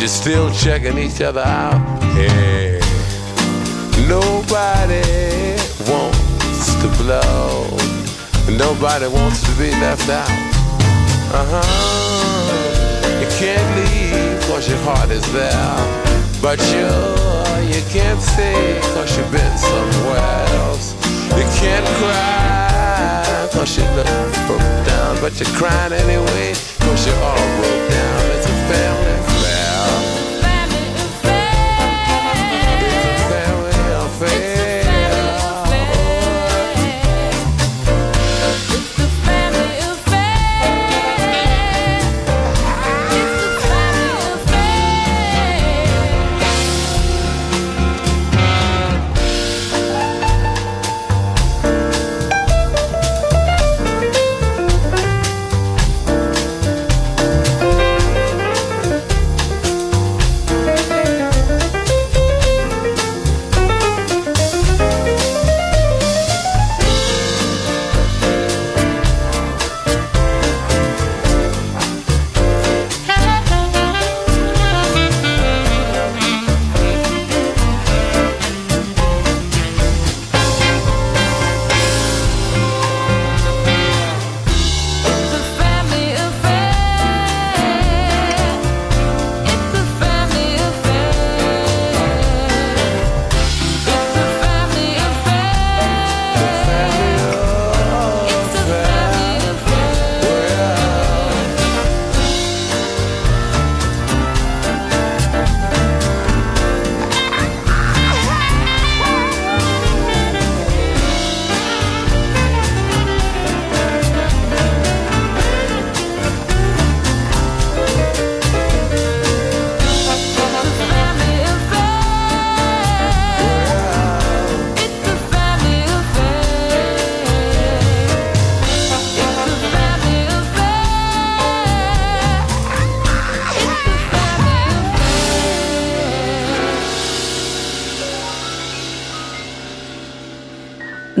You're 0.00 0.08
still 0.08 0.50
checking 0.50 0.96
each 0.96 1.20
other 1.20 1.42
out. 1.42 2.02
Hey, 2.14 2.80
nobody 4.08 5.04
wants 5.84 6.74
to 6.80 6.88
blow. 6.96 7.68
Nobody 8.56 9.08
wants 9.08 9.42
to 9.44 9.50
be 9.58 9.70
left 9.72 10.08
out. 10.08 10.30
Uh-huh. 11.36 13.20
You 13.20 13.28
can't 13.36 13.68
leave 13.76 14.40
cause 14.48 14.70
your 14.70 14.78
heart 14.88 15.10
is 15.10 15.26
there. 15.34 15.76
But 16.40 16.58
you, 16.72 16.88
you 17.68 17.84
can't 17.92 18.22
stay 18.22 18.80
cause 18.94 19.18
you've 19.18 19.30
been 19.30 19.58
somewhere 19.58 20.46
else. 20.64 20.94
You 21.36 21.44
can't 21.60 21.86
cry 22.00 23.48
cause 23.52 23.76
you 23.76 23.84
look 23.92 24.08
broke 24.48 24.86
down. 24.86 25.20
But 25.20 25.38
you're 25.38 25.54
crying 25.60 25.92
anyway 25.92 26.54
cause 26.80 27.06
you're 27.06 27.22
all 27.22 27.48
broke 27.60 27.90
down. 27.90 28.30
It's 28.32 28.46
a 28.46 28.56
family 28.72 29.19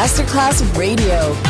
Masterclass 0.00 0.62
Radio. 0.78 1.49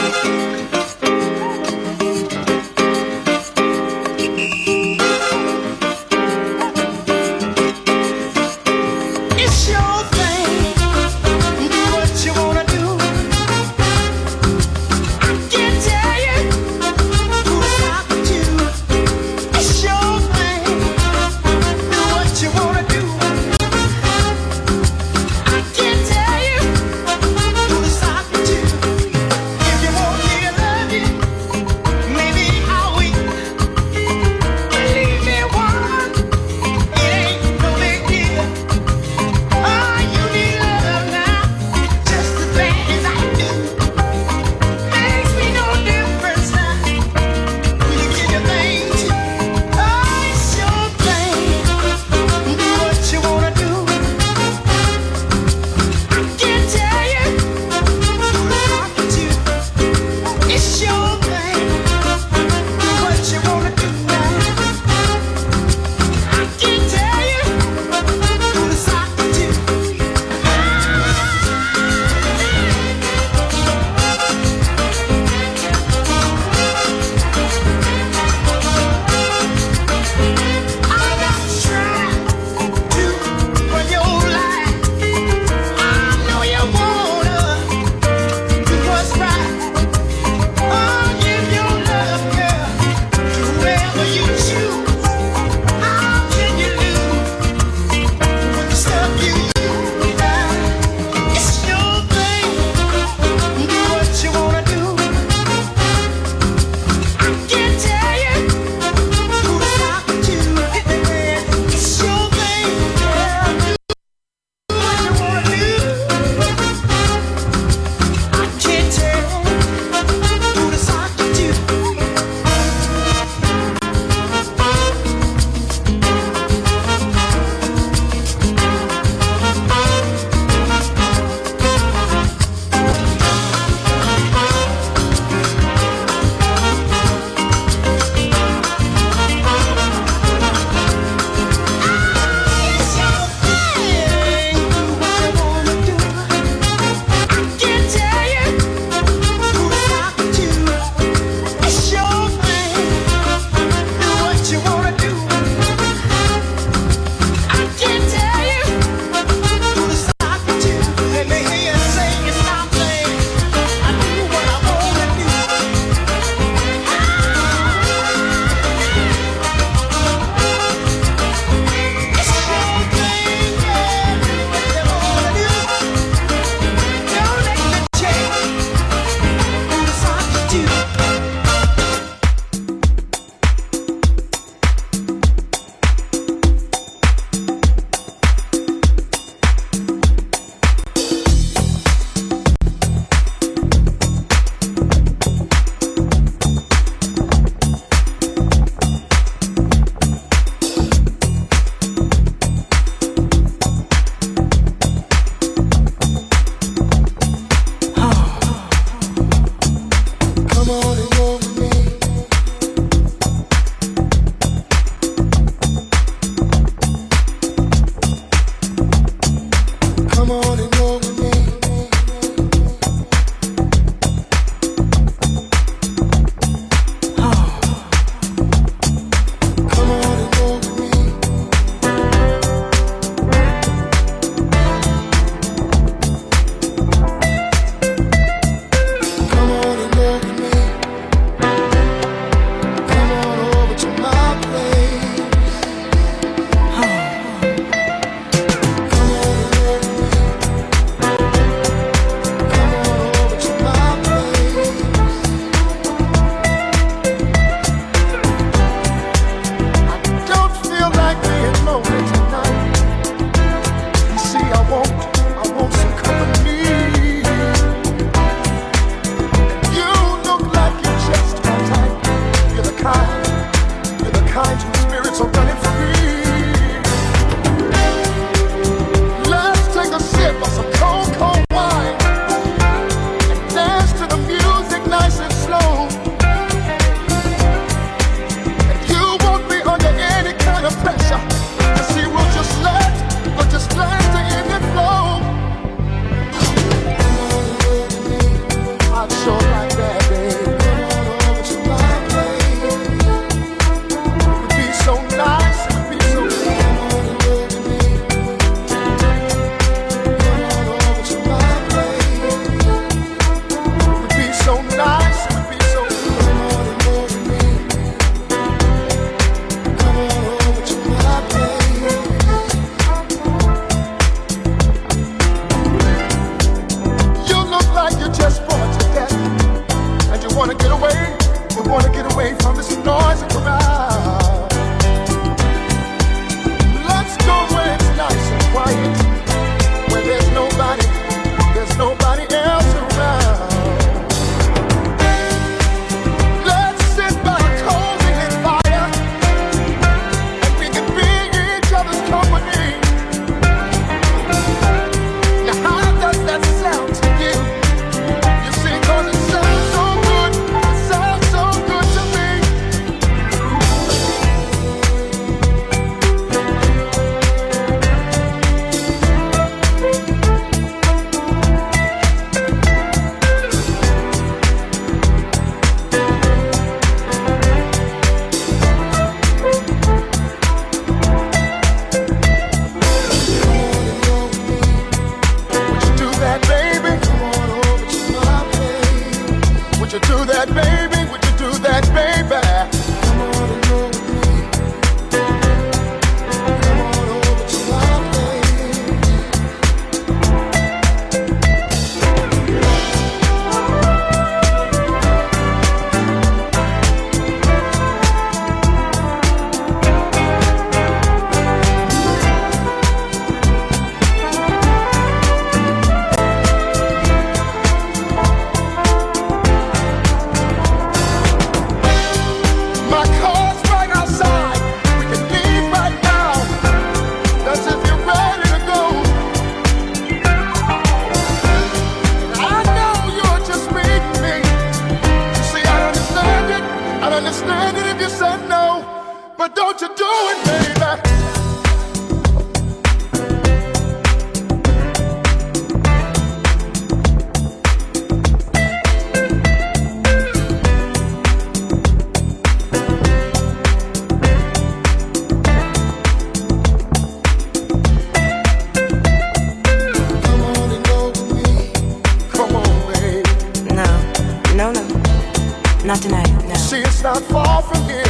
Tonight, 465.99 466.29
no. 466.47 466.55
See, 466.55 466.79
it's 466.79 467.01
not 467.03 467.21
far 467.23 467.61
from 467.61 467.83
here. 467.83 468.03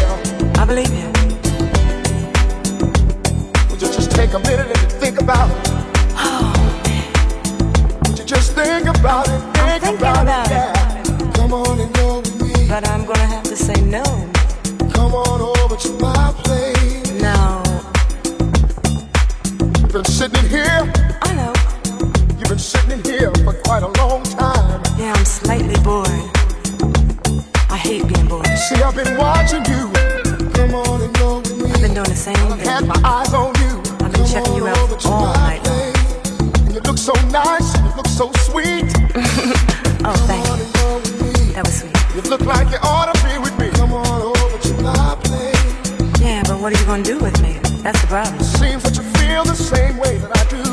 I 0.57 0.65
believe 0.65 0.91
you. 0.91 1.07
Would 3.69 3.82
you 3.82 3.88
just 3.88 4.11
take 4.11 4.34
a 4.34 4.39
minute 4.39 4.67
and 4.67 4.91
think 5.01 5.19
about 5.19 5.49
it? 5.49 5.69
Oh, 6.15 6.53
Would 8.07 8.19
you 8.19 8.25
just 8.25 8.53
think 8.53 8.88
about 8.88 9.27
it? 9.29 9.39
Think 9.57 9.57
I'm 9.57 9.79
thinking 9.79 9.99
about 10.05 10.27
it. 10.27 10.51
Yeah. 10.51 11.32
Come 11.34 11.53
on 11.53 11.79
and 11.79 11.93
go 11.95 12.19
with 12.19 12.41
me. 12.41 12.67
But 12.67 12.88
I'm 12.88 13.05
gonna 13.05 13.25
have 13.25 13.43
to 13.43 13.55
say 13.55 13.79
no. 13.82 14.03
Come 14.93 15.13
on 15.15 15.41
over 15.41 15.75
to 15.75 15.89
my 15.99 16.34
place. 16.43 17.11
No. 17.21 17.63
You've 19.79 19.91
been 19.91 20.05
sitting 20.05 20.47
here. 20.49 20.91
I 21.23 21.34
know. 21.34 21.53
You've 22.38 22.49
been 22.49 22.59
sitting 22.59 22.91
in 22.91 23.03
here 23.03 23.32
See, 28.72 28.82
I've 28.84 28.95
been 28.95 29.17
watching 29.17 29.65
you. 29.65 29.91
Come 30.53 30.76
on 30.76 31.01
and 31.01 31.13
go 31.19 31.39
with 31.39 31.57
me. 31.57 31.69
I've 31.72 31.82
been 31.82 31.93
doing 31.93 32.07
the 32.07 32.15
same 32.15 32.38
I've 32.38 32.61
had 32.61 32.80
thing. 32.80 32.88
my 32.88 33.01
eyes 33.03 33.34
on 33.34 33.53
you. 33.59 33.84
I've 33.99 34.13
been 34.13 34.26
checking 34.26 34.55
you 34.55 34.65
out 34.65 35.05
all 35.05 35.34
night 35.34 35.59
long. 35.67 35.91
And 36.63 36.74
you 36.76 36.80
look 36.80 36.97
so 36.97 37.11
nice. 37.28 37.67
You 37.76 37.91
look 37.97 38.07
so 38.07 38.32
sweet. 38.47 38.88
Oh, 40.03 40.15
thank 40.26 40.47
you. 40.47 40.53
and 40.53 40.74
go 40.74 40.95
with 40.95 41.22
me. 41.22 41.53
That 41.53 41.65
was 41.65 41.82
sweet. 41.82 41.93
You 42.15 42.22
look 42.32 42.41
like 42.41 42.72
you 42.72 42.78
ought 42.82 43.13
to 43.13 43.17
be 43.28 43.38
with 43.38 43.55
me. 43.59 43.69
Come 43.72 43.91
on 43.93 44.22
over 44.24 44.57
to 44.57 44.74
my 44.82 45.15
place. 45.22 46.22
Yeah, 46.22 46.41
but 46.47 46.59
what 46.61 46.74
are 46.74 46.80
you 46.80 46.86
gonna 46.88 47.03
do 47.03 47.19
with 47.19 47.39
me? 47.43 47.59
That's 47.84 47.99
the 48.01 48.07
problem. 48.07 48.39
Seems 48.41 48.82
that 48.84 48.95
you 48.95 49.03
feel 49.19 49.43
the 49.43 49.53
same 49.53 49.97
way 49.97 50.17
that 50.17 50.32
I 50.32 50.43
do. 50.49 50.63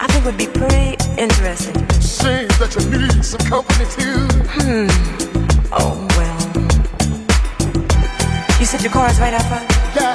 I 0.00 0.06
think 0.06 0.24
it 0.24 0.28
would 0.30 0.38
be 0.38 0.46
pretty 0.46 0.94
interesting. 1.20 1.74
Seems 2.00 2.56
that 2.60 2.72
you 2.78 2.86
need 2.96 3.22
some 3.24 3.44
company 3.50 3.84
too. 3.98 4.24
Hmm. 4.62 4.88
Oh. 5.72 6.15
You 8.66 8.70
said 8.72 8.82
your 8.82 8.90
car 8.92 9.08
is 9.08 9.20
right 9.20 9.32
out 9.32 9.46
front? 9.46 9.62
Yeah, 9.94 10.14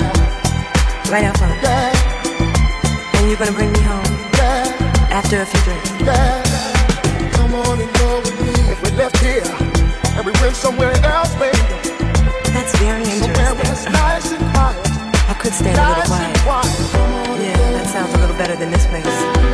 Right 1.10 1.24
out 1.24 1.38
front. 1.38 1.56
yeah, 1.64 3.16
And 3.16 3.30
you're 3.30 3.38
gonna 3.40 3.54
bring 3.54 3.72
me 3.72 3.80
home 3.80 4.04
yeah, 4.34 5.08
after 5.10 5.40
a 5.40 5.46
few 5.46 5.62
drinks. 5.62 5.90
yeah. 6.02 7.32
Come 7.32 7.56
on 7.56 7.80
and 7.80 7.94
go 7.94 8.18
with 8.20 8.36
me. 8.44 8.52
If 8.74 8.84
we 8.84 8.92
left 8.98 9.16
here 9.20 9.42
and 10.18 10.26
we 10.26 10.34
went 10.44 10.58
somewhere 10.58 10.92
else, 11.06 11.34
baby, 11.36 11.58
That's 12.52 12.78
very 12.80 13.06
somewhere 13.06 13.56
where 13.56 13.72
it's 13.72 13.86
interesting. 13.88 13.94
nice 13.94 14.32
and 14.34 14.44
quiet, 14.52 15.30
I 15.32 15.34
could 15.40 15.54
stay 15.54 15.72
a 15.72 15.78
little 15.78 15.96
nice 15.96 16.08
quiet. 16.10 16.38
quiet. 16.44 16.92
Come 16.92 17.14
on 17.14 17.40
and 17.40 17.44
Yeah, 17.44 17.72
that 17.72 17.88
sounds 17.88 18.14
a 18.16 18.18
little 18.18 18.36
better 18.36 18.58
than 18.58 18.70
this 18.70 18.86
place. 18.86 19.51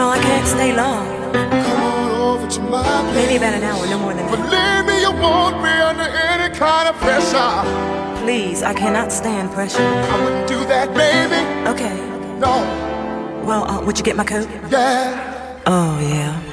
Well, 0.00 0.08
I 0.08 0.18
can't 0.18 0.46
stay 0.48 0.74
long. 0.74 1.04
Come 1.34 1.82
on 1.82 2.10
over 2.10 2.46
to 2.48 2.60
my 2.62 2.82
place. 2.82 3.14
Maybe 3.16 3.36
about 3.36 3.52
an 3.52 3.62
hour, 3.64 3.86
no 3.86 3.98
more 3.98 4.14
than 4.14 4.24
that. 4.24 4.32
Believe 4.32 4.86
me, 4.88 5.02
you 5.02 5.12
won't 5.12 5.56
be 5.62 5.68
under 5.68 6.08
any 6.32 6.48
kind 6.56 6.88
of 6.88 6.94
pressure. 7.04 8.24
Please, 8.24 8.62
I 8.62 8.72
cannot 8.72 9.12
stand 9.12 9.50
pressure. 9.52 9.82
I 9.82 10.24
wouldn't 10.24 10.48
do 10.48 10.64
that, 10.72 10.94
baby. 10.94 11.42
Okay. 11.68 11.94
No, 12.38 12.64
Well, 13.44 13.64
uh, 13.70 13.84
would 13.84 13.98
you 13.98 14.02
get 14.04 14.16
my 14.16 14.24
coat? 14.24 14.48
yeah. 14.70 15.60
Oh, 15.66 16.00
yeah. 16.00 16.49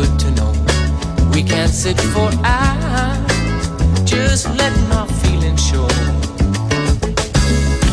Good 0.00 0.18
to 0.18 0.30
know 0.32 0.52
we 1.32 1.42
can't 1.42 1.70
sit 1.70 1.98
for 2.12 2.28
hours, 2.44 3.66
just 4.04 4.46
letting 4.58 4.92
our 4.92 5.08
feelings 5.20 5.62
show. 5.68 5.88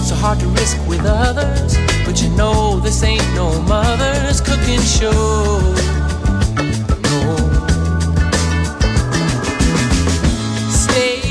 So 0.08 0.14
hard 0.16 0.40
to 0.40 0.48
risk 0.60 0.78
with 0.86 1.06
others, 1.06 1.78
but 2.06 2.22
you 2.22 2.30
know 2.32 2.82
this 2.82 3.04
ain't 3.04 3.28
no 3.36 3.62
mother's 3.62 4.42
cooking 4.42 4.82
show. 4.82 5.60
No. 7.10 7.22
Stay, 10.84 11.22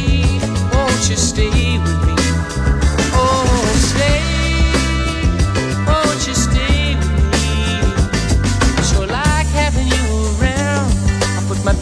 won't 0.72 1.02
you 1.10 1.16
stay 1.16 1.78
with 1.84 2.06
me? 2.06 2.11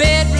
Bedroom 0.00 0.39